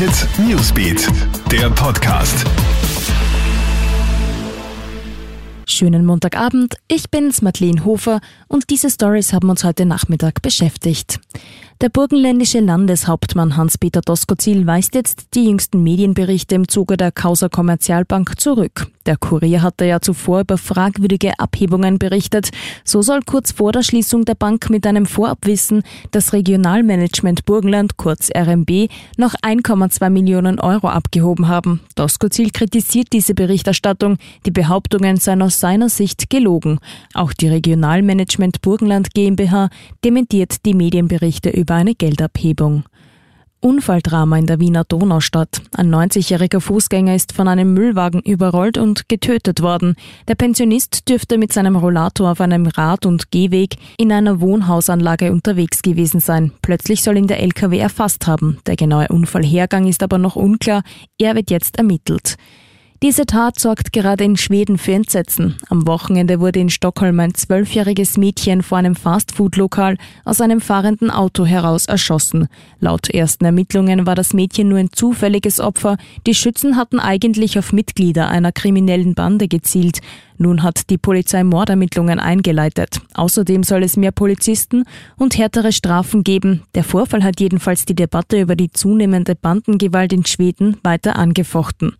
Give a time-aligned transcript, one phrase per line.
[0.00, 1.06] Hit Newsbeat,
[1.52, 2.46] der Podcast.
[5.68, 11.20] Schönen Montagabend, ich bin's Madeleine Hofer und diese Stories haben uns heute Nachmittag beschäftigt.
[11.80, 18.38] Der burgenländische Landeshauptmann Hans-Peter Doskozil weist jetzt die jüngsten Medienberichte im Zuge der Causa Kommerzialbank
[18.38, 18.88] zurück.
[19.06, 22.50] Der Kurier hatte ja zuvor über fragwürdige Abhebungen berichtet.
[22.84, 28.28] So soll kurz vor der Schließung der Bank mit einem Vorabwissen das Regionalmanagement Burgenland, kurz
[28.36, 31.80] RMB, noch 1,2 Millionen Euro abgehoben haben.
[31.94, 34.18] Doskozil kritisiert diese Berichterstattung.
[34.44, 36.78] Die Behauptungen seien aus seiner Sicht gelogen.
[37.14, 39.70] Auch die Regionalmanagement Burgenland GmbH
[40.04, 42.82] dementiert die Medienberichte über über eine Geldabhebung.
[43.60, 45.62] Unfalldrama in der Wiener Donaustadt.
[45.76, 49.94] Ein 90-jähriger Fußgänger ist von einem Müllwagen überrollt und getötet worden.
[50.26, 55.82] Der Pensionist dürfte mit seinem Rollator auf einem Rad- und Gehweg in einer Wohnhausanlage unterwegs
[55.82, 56.50] gewesen sein.
[56.60, 58.58] Plötzlich soll ihn der LKW erfasst haben.
[58.66, 60.82] Der genaue Unfallhergang ist aber noch unklar.
[61.18, 62.36] Er wird jetzt ermittelt.
[63.02, 65.56] Diese Tat sorgt gerade in Schweden für Entsetzen.
[65.70, 71.46] Am Wochenende wurde in Stockholm ein zwölfjähriges Mädchen vor einem Fastfood-Lokal aus einem fahrenden Auto
[71.46, 72.48] heraus erschossen.
[72.78, 75.96] Laut ersten Ermittlungen war das Mädchen nur ein zufälliges Opfer.
[76.26, 80.00] Die Schützen hatten eigentlich auf Mitglieder einer kriminellen Bande gezielt.
[80.36, 83.00] Nun hat die Polizei Mordermittlungen eingeleitet.
[83.14, 84.84] Außerdem soll es mehr Polizisten
[85.16, 86.64] und härtere Strafen geben.
[86.74, 91.94] Der Vorfall hat jedenfalls die Debatte über die zunehmende Bandengewalt in Schweden weiter angefochten.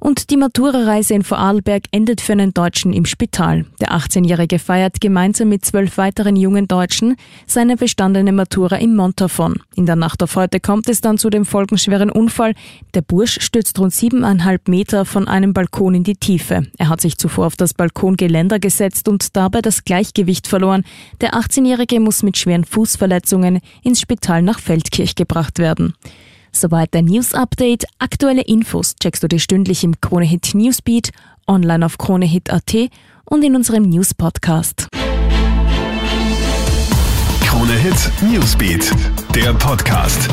[0.00, 3.66] Und die Matura-Reise in Vorarlberg endet für einen Deutschen im Spital.
[3.80, 9.56] Der 18-Jährige feiert gemeinsam mit zwölf weiteren jungen Deutschen seine bestandene Matura im Montafon.
[9.76, 12.54] In der Nacht auf heute kommt es dann zu dem folgenschweren Unfall.
[12.94, 16.66] Der Bursch stürzt rund siebeneinhalb Meter von einem Balkon in die Tiefe.
[16.78, 20.84] Er hat sich zuvor auf das Balkongeländer gesetzt und dabei das Gleichgewicht verloren.
[21.20, 25.92] Der 18-Jährige muss mit schweren Fußverletzungen ins Spital nach Feldkirch gebracht werden.
[26.52, 27.84] Soweit der News Update.
[27.98, 31.10] Aktuelle Infos checkst du dir stündlich im Kronehit Newsbeat,
[31.46, 32.74] online auf kronehit.at
[33.24, 34.88] und in unserem News Podcast.
[37.44, 38.90] Kronehit Newsbeat,
[39.34, 40.28] der Podcast.